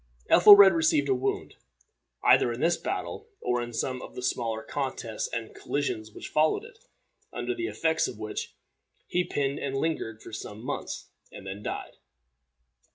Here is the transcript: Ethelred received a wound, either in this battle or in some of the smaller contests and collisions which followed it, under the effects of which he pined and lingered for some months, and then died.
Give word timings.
Ethelred 0.31 0.73
received 0.73 1.09
a 1.09 1.13
wound, 1.13 1.57
either 2.23 2.51
in 2.51 2.59
this 2.59 2.75
battle 2.75 3.29
or 3.39 3.61
in 3.61 3.71
some 3.71 4.01
of 4.01 4.15
the 4.15 4.23
smaller 4.23 4.63
contests 4.63 5.29
and 5.31 5.53
collisions 5.53 6.11
which 6.11 6.27
followed 6.29 6.63
it, 6.63 6.79
under 7.31 7.53
the 7.53 7.67
effects 7.67 8.07
of 8.07 8.17
which 8.17 8.55
he 9.05 9.23
pined 9.23 9.59
and 9.59 9.77
lingered 9.77 10.19
for 10.19 10.33
some 10.33 10.65
months, 10.65 11.09
and 11.31 11.45
then 11.45 11.61
died. 11.61 11.97